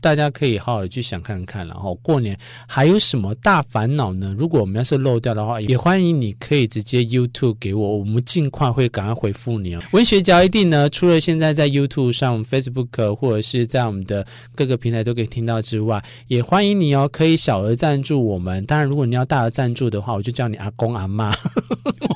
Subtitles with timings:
[0.00, 4.32] 大家可以好好的去想看看，然后过年还有什么大烦恼呢？
[4.38, 9.82] 如果我们要是漏掉的话，也欢迎你可以直接 YouTube 给我，我们尽快会赶快回复你哦。
[9.90, 14.24] 文学嚼一定呢，除了现在在 YouTube 上、Facebook 或者是在我们的
[14.54, 18.64] 各个平台都可以听到之外，也欢迎你哦，可以小额赞助我们。
[18.66, 21.34] 当然，如果你要大额赞助的话，我就叫你阿公阿妈。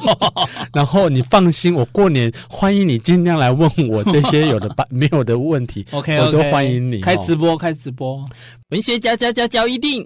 [0.73, 7.72] 然后你放心，我过年欢迎你尽量来问我这些有的办没有的问题， OK，我都欢迎你开直播开。
[7.75, 8.29] 直播，
[8.71, 10.05] 文学嚼嚼嚼嚼一定，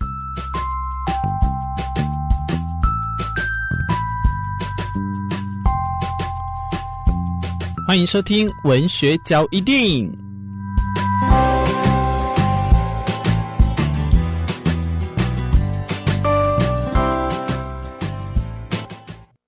[7.86, 10.25] 欢迎收听文学嚼一錠。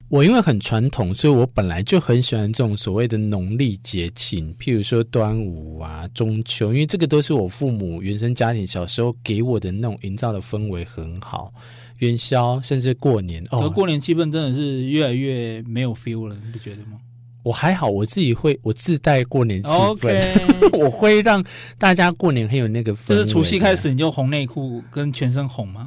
[0.08, 11.52] 我因为很传统，所以我本来就很喜欢这种所谓的农历节庆，譬如说端午啊、中秋，因为这个都是我父母原生家庭小时候给我的那种营造的氛围很好。
[11.98, 16.98] 元宵甚至过年，哦，过年气氛真的是越来越没有 feel 了，你不觉得吗？
[17.43, 20.22] 我还好，我自己会我自带过年气氛.
[20.78, 21.45] 我会让
[21.76, 23.16] 大家过年很有那个氛围。
[23.16, 25.87] 就是除夕开始你就红内裤跟全身红吗？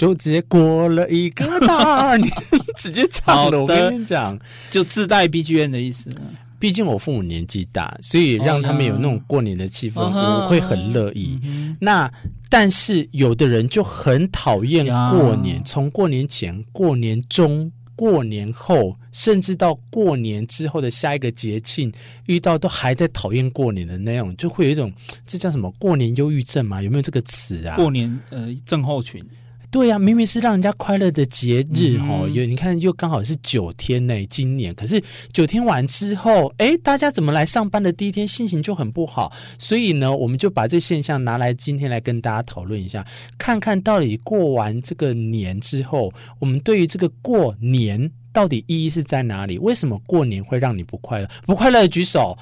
[0.00, 2.32] 就直接过了一个大年，
[2.74, 3.60] 直接唱了。
[3.60, 4.38] 我跟你讲，
[4.70, 6.10] 就自带 BGM 的意思。
[6.58, 11.38] 毕竟我父母年纪大，所以让他们有那种过年的气氛，我会很乐意。
[11.78, 12.10] 那
[12.48, 21.92] 但是有的人就很讨厌过年，从过年前、过年中、过年后，甚至到过年之后的下一个节庆，
[22.24, 24.90] 遇到都还在讨厌过年的那种，就会有一种
[25.26, 26.80] 这叫什么过年忧郁症吗？
[26.80, 27.76] 有没有这个词啊？
[27.76, 29.22] 过年呃症候群。
[29.70, 35.00] 对呀、啊，明明是让人家快乐的节日哦，有、嗯、你看又刚好是九天呢，今年可是
[35.32, 39.32] 九天完之后，哎，大家怎么来上班的第一天心情就很不好？
[39.58, 43.06] 所以呢，我们就把这现象拿来今天来跟大家讨论一下，
[43.38, 49.56] 看看到底过完这个年之后，我们对于这个过年到底意义是在哪里？
[49.56, 51.28] 为什么过年会让你不快乐？
[51.46, 52.36] 不快乐的举手，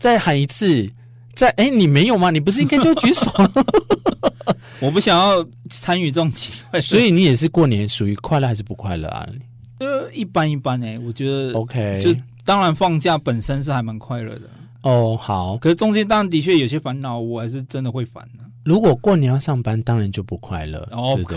[0.00, 0.90] 再喊一次，
[1.36, 2.32] 再哎，你没有吗？
[2.32, 3.30] 你不是应该就举手？
[4.80, 9.26] 我不想要参与这种机会，所以你也是过年属于快乐还是不快乐啊？
[9.80, 12.14] 呃，一般一般哎、欸，我觉得 OK，就
[12.44, 14.42] 当然放假本身是还蛮快乐的
[14.82, 15.16] 哦。
[15.20, 18.44] 好，可是中间当然的确有些烦恼，我还是真的会烦的。
[18.64, 21.14] 如果过年要上班，当然就不快乐哦。
[21.16, 21.36] 对对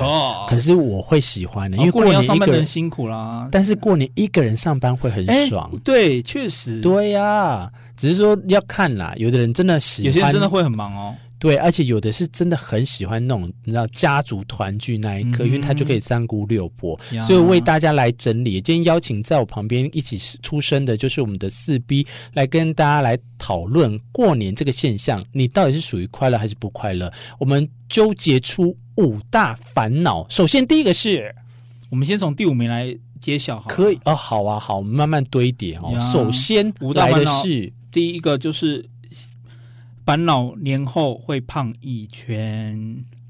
[0.50, 3.48] 可是我会喜欢的，因为过年要上班人辛苦啦。
[3.52, 5.72] 但是过年一个人上班会很爽。
[5.82, 9.14] 对，确实，对呀、啊，只是说要看啦。
[9.16, 11.16] 有的人真的喜欢，有些人真的会很忙哦。
[11.42, 16.98] 对，而且有的是真的很喜欢那种，你知道家族团聚那一刻，嗯、因为他就可以三姑六婆。
[17.20, 27.12] 所以为大家来整理，今天邀请在我旁边一起出生的，就是我们的四 B，来跟大家来讨论过年这个现象，你到底是属于快乐还是不快乐？
[27.40, 30.28] 我们纠结出五大烦恼。
[30.30, 31.34] 首先第一个是，
[31.90, 35.98] 我们先从第五名来揭晓好，可以哦，好啊，好，我们慢慢堆叠哦。
[36.14, 38.88] 首先来的是第一个就是。
[40.12, 42.78] 烦恼年后会胖一圈，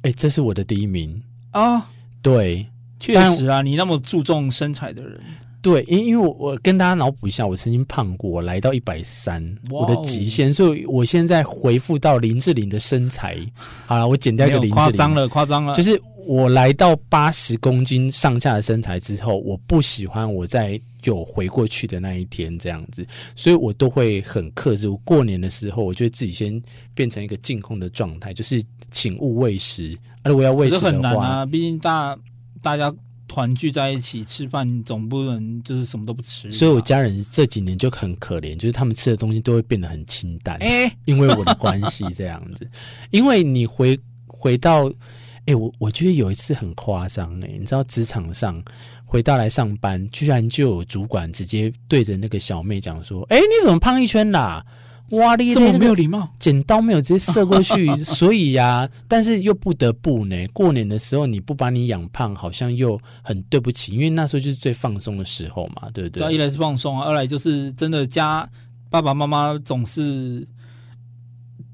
[0.02, 1.22] 哎，这是我的第一名
[1.52, 1.88] 啊！
[2.24, 2.66] 对，
[3.00, 5.22] 确实啊，你那么注重身材的人，
[5.62, 13.38] 对，因因为我我跟大家脑补一下，我曾经胖过，我来到一百三，我的极限，所以我现在回复到林志玲的身材。
[13.86, 20.82] 好了，我减掉一个林志玲，夸张了，夸张了，就是我来到八十公斤上下的身材之后，我不喜欢我在。
[21.04, 24.88] 有回过去的那一天，这样子，所以我都会很克制。
[24.88, 26.62] 我过年的时候，我就会自己先
[26.94, 29.98] 变成一个净空的状态，就是请勿喂食。
[30.24, 32.16] 啊，如果要喂食很难啊，毕竟大
[32.62, 32.94] 大家
[33.28, 36.52] 团聚在一起吃饭，总不能就是什么都不吃。
[36.52, 42.70] 所以我家人这几年就很可怜，就是他们吃的东西都会变得很清淡，欸、因为我的关系这样子。
[43.10, 48.64] 因为你回回到，哎、欸，我我觉得有一次很夸张哎，你知道职场上。
[49.12, 54.66] 回到来上班，居然就有主管直接对着那个小妹讲说：“哎，你怎么胖一圈啦？
[55.10, 60.38] 哇，你这么没有礼貌，剪刀没有直接射过去，所以呀、啊， 但是又不得不呢。
[60.54, 66.24] 过年的时候你不把你养胖，好像又很对不起，因为那时候就是最放松的时候嘛，对不对？
[66.24, 68.50] 对，一来是放松啊，二来就是真的家
[68.90, 70.48] 爸爸妈妈总是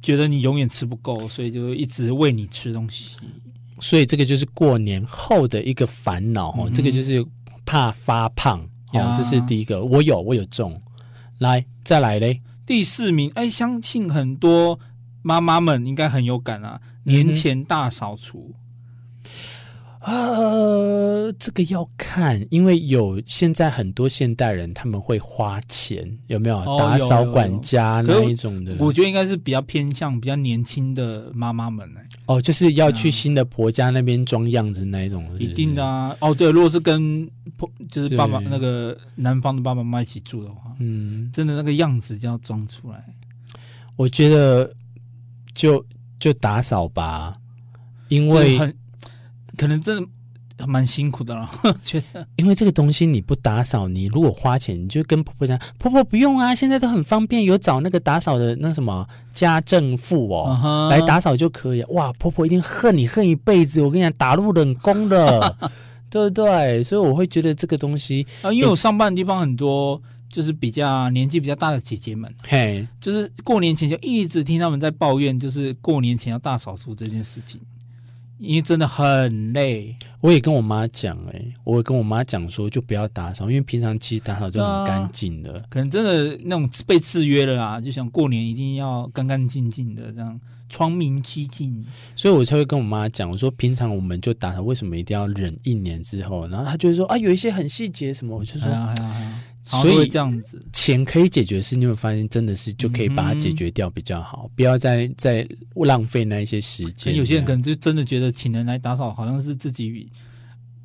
[0.01, 3.15] 觉得你永远吃不够，所以就一直喂你吃东西。”
[3.79, 7.25] 所以这个就是过年后的一个烦恼哦，嗯、这个就是
[7.65, 8.59] 怕发胖
[8.93, 9.83] 啊，这是第一个。
[9.83, 10.79] 我有，我有中。
[11.39, 14.79] 来，再来嘞，第四名，哎，相信很多
[15.21, 16.81] 妈妈们应该很有感啊。
[17.03, 18.53] 年前大扫除，
[20.07, 28.73] 呃，这个要看，因为有现在很多现代人他们会花钱，有没有、哦、打扫管家那一种的？
[28.79, 31.99] 我觉得应该是比较偏向比较年轻的妈妈们呢。
[32.25, 36.15] 哦，就是要去新的婆家那边装样子那一种是是，一定的啊。
[36.21, 43.03] 哦，对，如果是跟婆就是爸爸那个男方的爸爸妈妈一起住的话，嗯，真的那个样子就要装出来。
[43.97, 44.73] 我觉得
[45.53, 45.85] 就
[46.17, 47.35] 就打扫吧，
[48.07, 48.73] 因为很。
[49.57, 50.01] 可能真
[50.55, 51.49] 的蛮辛苦的了，
[51.83, 60.89] 觉得，因为这个东西你不打扫，你如果花钱，你就跟婆婆讲，婆婆不用啊，现在都很方便，有找那个打扫的那什么家政妇哦，uh -huh.
[60.89, 61.83] 来打扫就可以。
[61.89, 65.55] 哇，婆婆一定恨你恨一辈子，我跟你讲，打入冷宫的，
[66.09, 66.81] 对不对？
[66.81, 77.61] 所以我会觉得这个东西啊，因为我上班的地方很多，就是比较年纪比较大的姐姐们，嘿、hey.，就是过年前就一直听他们在抱怨，就是过年前要大扫除这件事情。
[78.39, 85.63] 因为真的很累，我也跟我妈讲，哎，我也跟我妈讲说，就不要打扫，因为平常其实打扫就很干净的。
[85.69, 90.39] 可能真的那种被制约了啦，就想过年一定要干干净净的，这样
[90.69, 91.85] 窗明几净。
[92.15, 96.47] 所以我才会跟我妈讲，我说平常我们就打扫，为什么一定要忍一年之后？
[96.47, 98.71] 然后她就说啊，有一些很细节什么，我就说。
[98.71, 99.36] 哎哎哎
[99.67, 107.13] 所以这样子，钱可以解决的事，你会发现真的是就可以把它解决掉比较好，嗯、不要再再浪费那一些时间。
[107.13, 110.09] 有些人可能就真的觉得请人来打扫，好像是自己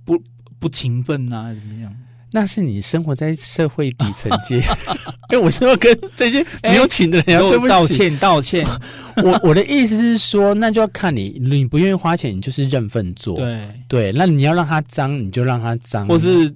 [0.04, 0.20] 不
[0.58, 1.94] 不勤奋呐、啊，怎么样？
[2.32, 4.60] 那是你生活在社会底层阶。
[5.28, 8.66] 哎，我是要跟这些没有请的人道歉道歉。
[9.22, 13.36] 我我的意思是说，那就要看你，你不愿意花钱，你就是认份做。
[13.36, 16.52] 对对，那你要让它脏，你就让它脏，或是。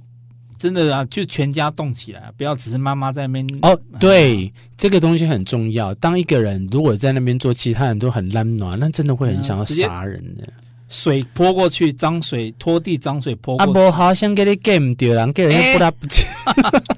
[0.58, 3.46] 真的啊，就全家动起来，不要只是妈妈在那边。
[3.62, 5.94] 哦，对、啊，这个东西很重要。
[5.96, 10.46] 当一个人如果在那边做，其他人都很懒暖，那真的会很想要杀人的。
[10.88, 13.70] 水泼过去，脏水拖地，脏水泼过去。
[13.70, 16.24] 啊，不好像给你 game 掉了，给人家不拉不起。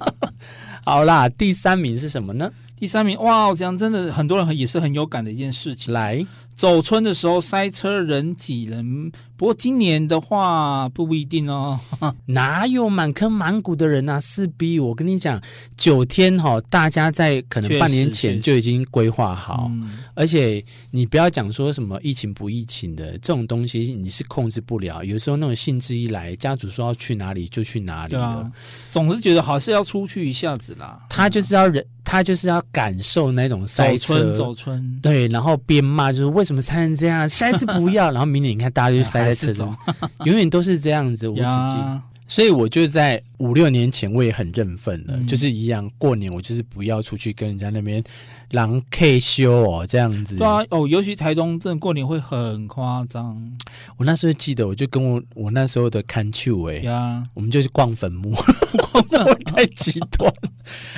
[0.85, 2.51] 好啦，第三名是什么呢？
[2.77, 5.93] 第三名，哇，我讲真的，很多人也是很有感的一件事情。
[5.93, 6.25] 来。
[6.59, 11.79] 走村的时候塞车人挤人，不过今年的话不一定哦。
[12.27, 14.21] 哪有满坑满谷的人啊？
[14.21, 15.41] 四 B，我跟你讲，
[15.77, 19.71] 九天哈、哦，大家在可能半年前就已经规划好，
[20.15, 25.05] 而且你不要讲说什么疫情不疫情的这种东西，你是控制不了。
[25.05, 28.53] 有时候那种兴致一来，家主说要去哪里就去哪里了，啊、
[28.89, 31.07] 总是觉得好像要出去一下子啦。
[31.09, 31.87] 他就是要人。
[32.11, 39.77] 他就是要感受那种塞车，走春，走春，对，然后边骂就是为什么塞成这样，下一次不要， 然后明年你看大家就塞在车中，
[40.25, 42.03] 永远都是这样子无止境。
[42.29, 48.05] 所以我就在五六年前我也很认份了，嗯，就是一样过年我就是不要出去跟人家那边
[48.51, 50.37] 狼 K 修哦这样子。
[50.37, 53.51] 对啊，哦，尤其台东真的过年会很夸张。
[53.97, 58.31] 我那时候记得，我就跟我我那时候的看秋哎，呀，我们就去逛坟墓，
[58.93, 60.31] 逛的太极端。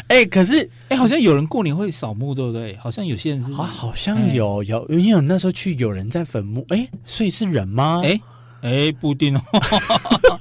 [0.09, 2.77] 哎、欸，可是哎、欸，好像有人过年会扫墓，对不对？
[2.77, 8.01] 好像有些人是啊，好像有、欸、有，因为我那时候去有人在坟墓，哎、欸，所以是人吗？
[8.03, 8.21] 哎、欸、
[8.63, 9.41] 哎、欸，不一定哦。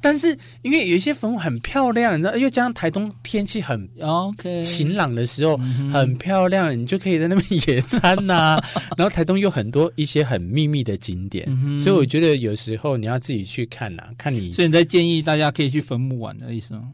[0.00, 5.56] 但是因为有一些坟墓很漂亮，你知道，又加上台东天气很 OK 晴朗的时候
[5.92, 8.64] 很漂亮，你就可以在那边野餐呐、啊。
[8.96, 11.46] 然后台东有很多一些很秘密的景点，
[11.78, 14.52] 所以我觉得有时候你要自己去看呐，看你。
[14.52, 16.88] 所以你在建议大家可以去坟墓玩的意思吗？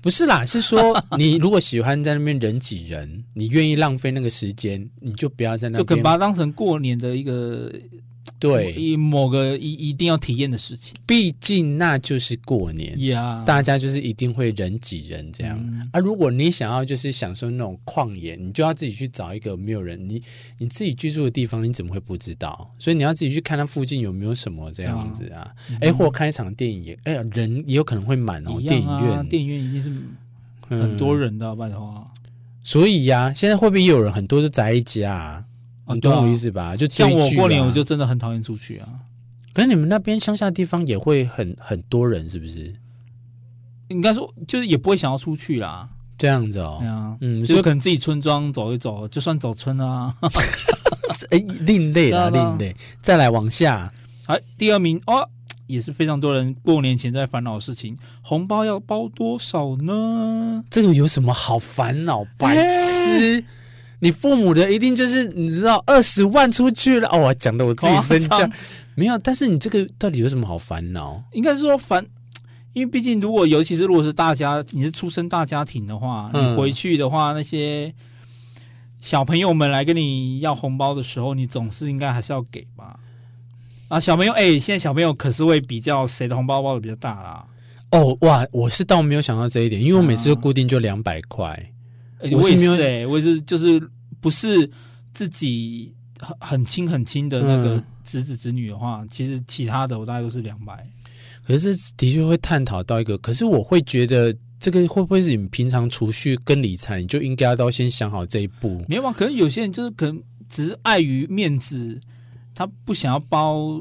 [0.00, 7.72] 不是啦，是说 你如果喜欢在那边人挤人，你愿意浪费那个时间，你就不要在那边，就可以把它当成过年的一个。
[8.38, 15.58] 对，一某个一一定要体验的事情，毕竟那就是过年呀.大家就是一定会人挤人这样。
[15.62, 20.22] 嗯、啊，如果你想要就是享受那种旷野，你就要自己去找一个没有人，你
[20.58, 22.70] 你自己居住的地方，你怎么会不知道？
[22.78, 25.50] 所以你要自己去看它附近有没有什么这样子啊？
[25.80, 28.60] 哎、嗯，或开一场电影也，哎呀，人也有可能会满哦、啊。
[28.68, 29.90] 电影院，电影院一定是
[30.68, 32.04] 很多人的，拜托。
[32.62, 35.44] 所以呀、啊，现在会不会有人很多就宅一家、啊？
[35.94, 36.74] 你懂我意思吧？
[36.76, 38.88] 就像我过年，我就真的很讨厌出去啊。
[39.52, 42.74] 可是你们那边乡下地方也会很很多人，是不是？
[43.88, 45.88] 应该说，就是也不会想要出去啦。
[46.18, 50.14] 这样子哦，对啊，嗯，就可能自己村庄走一走，就算走村啊。
[51.30, 52.74] 哎，另类啦，另类。
[53.00, 53.92] 再来往下，
[54.26, 55.28] 哎，第二名哦，
[55.66, 60.64] 也是非常多人过年前在烦恼的事情，红包要包多少呢？
[60.70, 62.24] 这个有什么好烦恼？
[62.36, 63.44] 白痴。
[64.00, 68.50] 你父母的一定就是你知道二十万出去了哦，讲的我自己身价
[68.94, 71.22] 没有，但是你这个到底有什么好烦恼？
[71.32, 72.04] 应该是说烦，
[72.72, 77.94] 因为毕竟如果尤其是如果是大家你是出生大家庭的话，嗯，你回去的话，那些
[79.00, 82.98] 小朋友们来跟你要红包的时候，你总是应该还是要给吧？
[83.88, 87.44] 啊，小朋友，哎、欸，现在小朋友可是会比较谁的红包包的比较大啦。
[87.92, 91.70] 哦哇，我是倒没有想到这一点，因为我每次都固定就两百块。
[92.20, 93.80] 欸、我也是哎、欸，我也是就是
[94.20, 94.70] 不是
[95.12, 100.82] 自己很很亲很亲的那个侄子侄女的话，嗯、其实其他的我大概都是两百。
[101.46, 108.84] 可是的确会探讨到一个，可是我会觉得这个会不会是你平常储蓄跟理财，你就应该要都先想好这一步？
[108.88, 112.00] 没有啊，可能有些人就是可能只是碍于面子，
[112.52, 113.80] 他不想要包，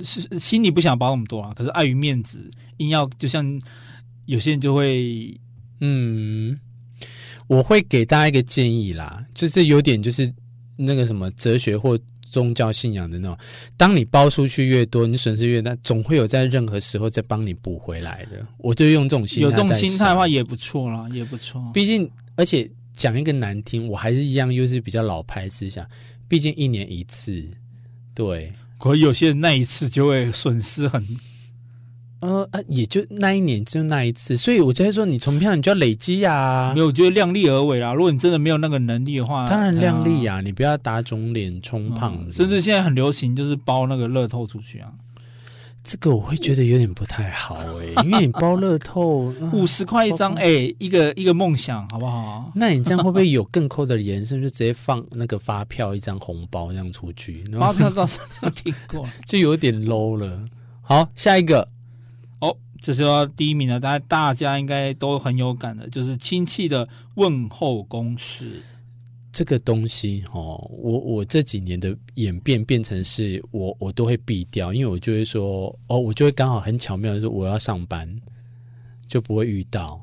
[0.00, 1.54] 是心里不想包那么多啊。
[1.56, 3.58] 可是碍于面子，硬要就像
[4.26, 5.40] 有些人就会，
[5.80, 6.54] 嗯，
[7.46, 10.30] 我会给大家一个建议啦，就是有点就是
[10.76, 11.98] 那个什么哲学或。
[12.30, 13.38] 宗教信仰的那种，
[13.76, 18.44] 当你包出去越多，你损失越大，总会有在任何时候再帮你补回来的。
[18.58, 21.64] 我就用这种心态，有这种心态的话也不错啦，也不错。
[21.72, 25.86] 毕竟，而且讲一个难听，我还是一样，又是比较老派思想。
[26.26, 27.40] 毕竟一年一次，
[28.16, 28.52] 对。
[28.78, 31.06] 可有些人那一次就会损失很。
[32.24, 36.72] 呃啊，也就那一年就那一次，所以我就会说，你从票你就要累积呀、啊。
[36.74, 37.92] 没有，我觉得量力而为啦。
[37.92, 42.32] 如果你真的没有那个能力的话，当然量力呀、啊，你不要打肿脸充胖子、嗯。
[42.32, 44.90] 甚至现在很流行，就是包那个乐透出去啊。
[45.82, 52.50] 这个我会觉得有点不太好哎、欸， 因为你包乐透五十块一张，哎、欸，一个一个梦想，好不好？
[52.54, 54.40] 那你这样会不会有更抠的延伸？
[54.40, 57.44] 就直接放那个发票一张红包这样出去？
[57.58, 60.42] 发票倒是没有听过， 就有点 low 了。
[60.80, 61.68] 好，下一个。
[62.84, 68.60] 这是要第一名的，大家大家应该都很有感的，就是亲戚的问候公式。
[69.32, 78.06] 这个东西哦，我我这几年的演变变成是我我都会避掉，因为我就会说哦，我就会刚好很巧妙的说我要上班，
[79.06, 79.98] 就不会遇到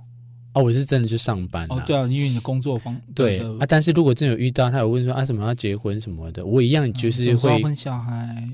[0.53, 1.75] 哦，我是真的去上班了。
[1.75, 8.49] 哦，对啊，因为你的工作方对啊，但是如果真有遇到，他有问说啊什么要结婚什么的，我一样就是会分小孩，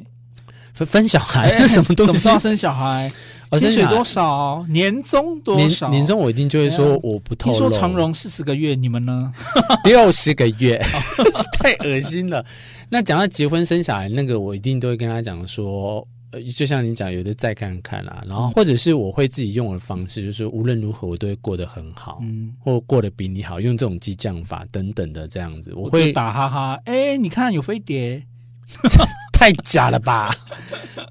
[0.74, 2.12] 分分小孩是 什么东西？
[2.12, 3.10] 什么时候生小孩？
[3.54, 4.66] 薪水多少？
[4.70, 5.90] 年终多少？
[5.90, 7.58] 年终我一定就会说我不透露。
[7.58, 9.32] 听说长荣四十个月，你们呢？
[9.86, 10.78] 六十个月，
[11.60, 12.44] 太恶心了。
[12.90, 18.24] 那讲到结婚生小孩，那个我一定都会跟他讲说，呃，就像你讲，有的再看看啦。
[18.28, 26.80] 然后或者是我会自己用我的方式，就是无论如何我都会过得很好，嗯，或过得比你好，用这种激将法等等的这样子，我会我打哈哈。
[26.86, 28.24] 哎，你看有飞碟。
[29.32, 30.34] 太假了吧！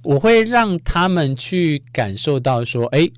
[0.03, 3.13] 我会让他们去感受到说，哎、欸，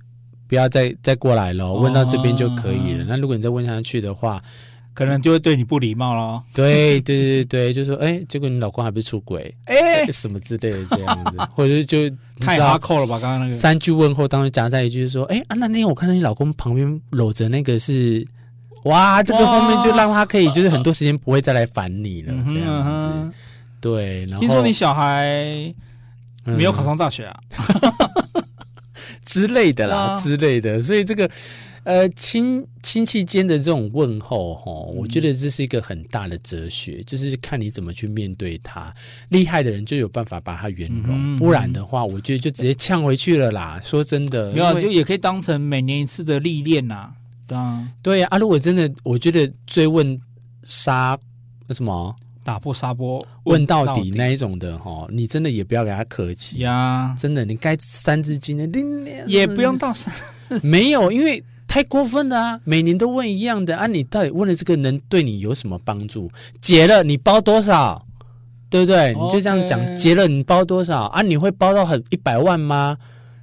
[0.46, 3.04] 不要再再过来了，问到这边就可以了。
[3.04, 4.42] 哦、那如果你再问下去的话，
[4.92, 6.42] 可能就会对你不礼貌了。
[6.52, 13.18] 对对对对，就说，哎、欸，结果你老公还不是出轨，哎、欸，什么之类的这样子，或者就太哈扣了吧？
[13.20, 18.26] 刚刚那个三句问候当中夹在一句说，哎、欸、啊，那那天我看到你老公旁边搂着那个是，
[18.84, 23.38] 哇，这个后面就让他可以就是很多时间不会再来烦你了，这样子。
[23.80, 25.72] 对，然后听说你小孩
[26.44, 27.40] 没有考上大学啊，
[28.34, 28.44] 嗯、
[29.24, 30.82] 之类的啦，啊、之类的。
[30.82, 31.30] 所以这个
[31.84, 38.92] 呃亲亲戚间的这种问候，哈，我觉得这是一个很大的哲学，就是看你怎么去面对他。
[39.28, 43.80] 厉害的人就有办法把他圆融，嗯、不然的话，我觉得就直接呛回去了啦。
[43.84, 47.12] 说真的，没有就也可以当成每年一次的历练呐。
[47.46, 48.38] 对啊，对啊。
[48.38, 50.20] 如果真的，我觉得追问
[50.62, 51.18] 杀
[51.66, 52.16] 那什么。
[52.48, 57.14] 打破砂锅问到底那一种的哈，你真的也不要给他客气呀！
[57.18, 58.82] 真的，你该三字经的，
[59.26, 60.10] 也不用到三，
[60.62, 62.60] 没有，因为太过分了啊！
[62.64, 66.30] 每年都问一样的啊，你到底问了这个能对你有什么帮助？
[66.58, 68.02] 结了你包多少？
[68.70, 69.12] 对不对？
[69.12, 71.20] 你就这样讲，结了你包多少啊？
[71.20, 72.96] 你会包到很一百万吗？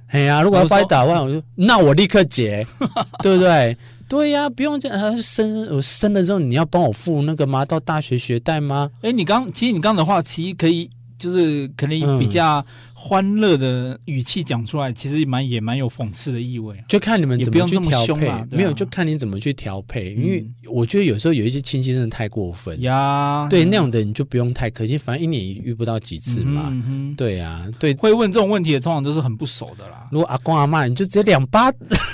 [0.08, 2.66] 哎呀，如果要包一百万，我就那我立刻结，
[3.22, 3.76] 对不对？
[4.08, 5.16] 对呀、不用这样。
[5.22, 7.64] 生我生了之后，你要帮我付那个吗？
[7.64, 8.90] 到大学学贷吗？
[9.02, 16.76] 哎，你刚其实你刚的话，其实可以就是可能比较欢乐的语气讲出来，嗯、其实蛮也蛮有讽刺的意味。
[16.88, 20.14] 就看你们怎么去调配，啊、没有就看你怎么去调配。
[20.14, 23.46] 嗯、因为我觉得有时候有一些亲戚真的太过分呀。
[23.48, 26.68] 对，那种的你就不用太客气，反正一年也遇不到几次嘛。
[26.70, 30.06] 嗯嗯对啊，对，会问这种问题的通常都是很不熟的啦。
[30.10, 31.72] 如果阿公阿妈，你就直接两巴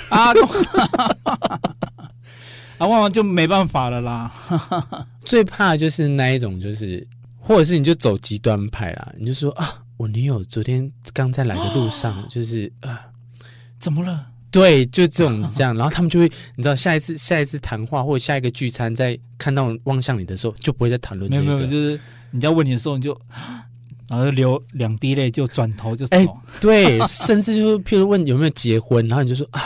[0.09, 0.43] 阿公。
[2.79, 4.31] 啊，就没办法了啦。
[5.23, 7.05] 最怕就是那一种，就是
[7.45, 13.07] 或者是你就走极端派啦，你就说啊，我女友昨天刚在来的路上，就是啊，
[13.77, 14.27] 怎么了？
[14.49, 21.29] 对，就这种这样，然后他们就会，你知道，下一次下一次谈话或者下一个聚餐，在看到望向你的时候，就不会再谈论。
[21.29, 21.99] 没有没有，就是
[22.31, 23.19] 人家问你的时候，你就
[24.07, 26.15] 然后就流两滴泪，就转头就走。
[26.15, 26.25] 哎，
[26.61, 29.59] 对，甚至就是譬如问有没有结婚，然后你就说啊。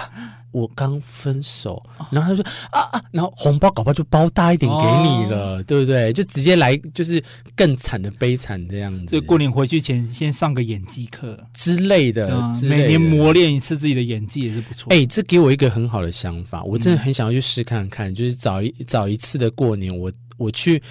[0.57, 6.11] 我刚分手，然后他说啊啊，然后红包搞不好就包大一点给你了，哦、对不对？
[6.11, 7.23] 就直接来就是
[7.55, 9.09] 更惨的悲惨这样子。
[9.11, 14.91] 所以过年回去前先上个演技课之类的，嗯、之类的每年磨练一次自己的演技也是不错。
[14.91, 20.81] 哎，这给我一个很好的想法，我真的很想要去试看看，嗯、就是找一找一次的过年，我我去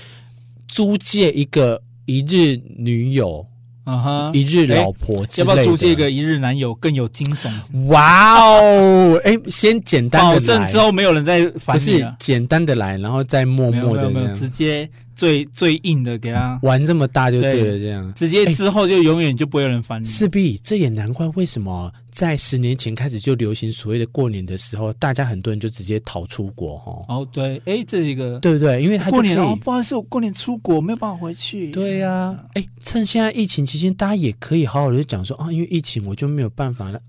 [0.69, 3.47] 租借一个一日女友。
[3.87, 7.49] 嗯哼，一日老婆，要不要租借一个一日男友更有惊悚？
[7.87, 9.21] 哇哦！
[9.25, 12.17] 哎，先简单的来，保证之后没有人再烦你了。
[12.19, 20.07] 简单的来，然后再默默的，没有直接最最硬的给他玩这么大就对了，这样直接之后就永远就不会有人烦你。
[20.07, 27.05] 势必这也难怪为什么在十年前开始就流行所谓的过年的时候，大家很多人就直接逃出国哈。
[27.09, 28.83] 哦，对，哎，这是一个对不对？
[28.83, 31.71] 因为他过年哦，不好意思，我过年出国没有办法回去。
[31.71, 37.01] 对呀，哎，趁现在疫情期间，大家也可以好好的讲说啊，因为疫情我就没有办法了，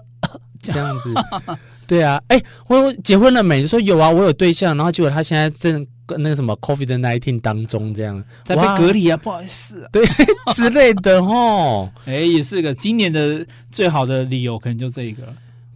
[0.62, 1.12] 这样子。
[1.90, 3.66] 对啊，哎，我结婚了没？
[3.66, 5.84] 说有啊，我有对象，然后结果他现在正。
[6.18, 10.04] 那个什么 COVID nineteen 当中这样在被隔离啊，不好意思，对
[10.52, 15.22] 之类的哦，哎，也是个今年的最好的理由，可能就这一个。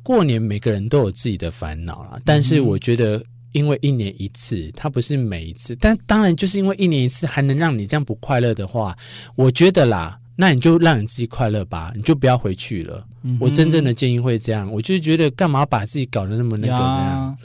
[0.02, 8.97] 过年每个人都有自己的烦恼啦，但是我觉得，因为一年一次，它不是每一次，但当然就是因为一年一次还能让你这样不快乐的话，
[9.37, 13.07] 我觉得啦，那你就让你自己快乐吧，你就不要回去了。
[13.38, 17.38] 我真正的建议会这样，我就觉得干嘛把自己搞得那么那个这样。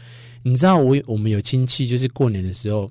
[0.44, 2.90] 你知道我我们有亲戚，就是过年的时候，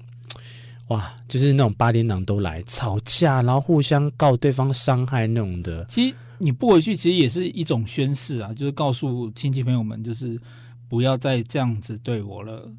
[0.88, 5.84] 哇，就是那种八点档都来吵架，然后互相告对方伤害那种的。
[5.88, 10.38] 其实你不回去，其实也是一种宣誓啊，就是告诉亲戚朋友们，就是
[10.88, 12.70] 不要再这样子对我了。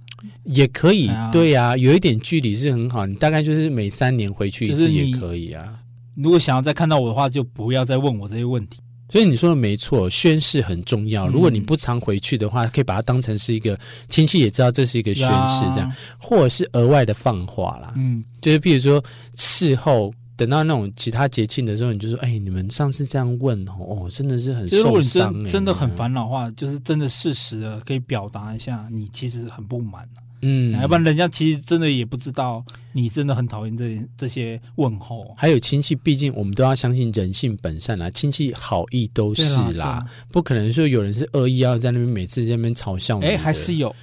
[0.44, 3.06] 也可以，啊对呀、啊，有一点距离是很好。
[3.06, 5.80] 你大概就是每三年回去一次也可以啊。
[6.22, 8.80] 如果想要再看到我的话，就不要再问我这些问题。
[9.12, 11.28] 所以你说的没错，宣誓很重要。
[11.28, 13.76] 如果你不常回去的话，可以把它当成是一个
[14.08, 17.94] 亲戚也知道这是一个宣誓，这样，或者是额外的放话啦。
[17.98, 30.08] 嗯，就是譬如说事后等到那种其他节庆的时候，你就说：“哎，你们上次这样问哦，真的是很受伤。”真真的很烦恼的话，就是真的事实的，可以表达一下你其实很不满。
[30.42, 35.34] 嗯，要不然人家其实真的也不知道你真的很讨厌这这些问候。
[35.38, 39.44] 还有亲戚，毕竟我们都要相信人性本善啦，亲戚好意都是
[39.74, 43.26] 啦，啦不可能说有人是恶意要在那边每次在那边嘲笑你。
[43.26, 43.94] 哎，还是有。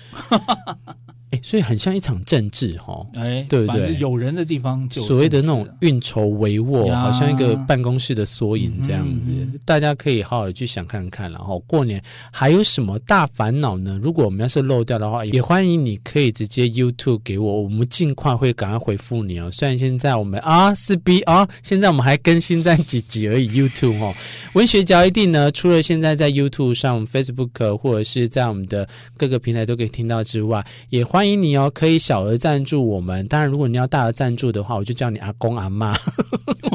[1.31, 3.97] 哎，所以很像一场政治哈，哎，对不对？
[3.99, 9.33] 有人的地方就所谓的那种运筹帷幄，好像一个办公室的缩影这样子。
[9.65, 13.99] 大家可以好好的去想看看，然后过年还有什么大烦恼呢？
[14.01, 19.51] 如果我们要是漏掉的话，也欢迎你可以直接 YouTube 给我，我们尽快会赶快回复你哦。
[19.51, 24.15] 虽然现在我们啊四 B 啊，现在我们还更新在几集而已，YouTube 哦。
[24.53, 31.16] 文学角一定呢，除了现在在 YouTube 上、Facebook 或者是在我们的各个平台都可以听到之外，也欢。
[31.17, 33.27] 欢迎你哦，可以小额赞助我们。
[33.27, 35.97] 当然，如果你要大额赞助的话，我就叫你阿公阿妈。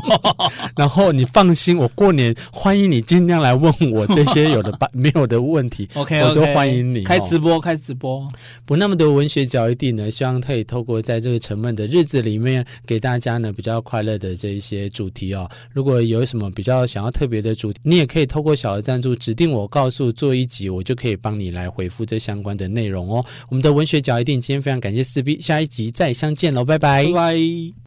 [0.75, 5.87] 然后你放心，我过年欢迎你，尽量来问我这些有的没有的问题。
[5.93, 7.03] OK，我都欢迎你。
[7.03, 8.27] 开直播，开直播，
[8.65, 15.47] 不那么多文学角一地呢，希望可以透过在这个沉闷的日子里面，给大家呢比较快乐的这一些主题哦。
[15.71, 23.23] 如果有什么比较想要特别的主题，你也可以透过小额赞助，指定我告诉做一集，我就可以帮你来回复这相关的内容哦。
[23.49, 27.05] 我们的文学角一今天非常感谢四 B，下一集再相见喽，拜拜。
[27.05, 27.73] 拜拜。